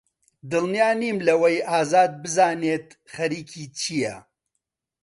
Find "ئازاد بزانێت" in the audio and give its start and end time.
1.69-2.87